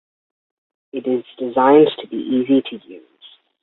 It 0.93 1.05
is 1.05 1.23
designed 1.37 1.91
to 1.99 2.07
be 2.07 2.15
easy 2.17 2.63
to 2.71 2.87
use. 2.87 3.37